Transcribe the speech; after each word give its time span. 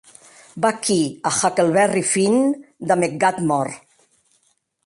Vaquí 0.65 0.97
a 1.31 1.33
Huckleberry 1.41 2.03
Finn 2.13 2.41
damb 2.93 3.07
eth 3.09 3.19
gat 3.25 3.39
mòrt. 3.53 3.77